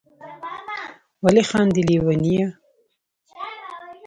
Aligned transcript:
ولي 1.23 1.43
خاندی 1.49 1.81
ليونيه 1.87 2.47